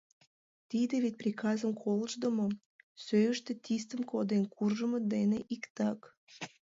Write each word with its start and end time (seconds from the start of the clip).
Тиде 0.69 0.95
вет 1.03 1.15
приказым 1.21 1.71
колыштдымо, 1.81 2.47
сӧйыштӧ 3.05 3.51
тистым 3.63 4.01
коден 4.11 4.43
куржмо 4.53 4.97
дене 5.13 5.39
иктак. 5.55 5.99